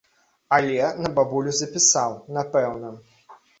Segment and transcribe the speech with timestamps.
[0.55, 2.93] Але на бабулю запісаў, напэўна.